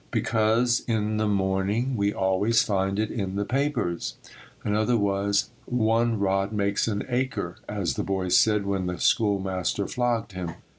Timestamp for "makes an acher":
6.51-7.57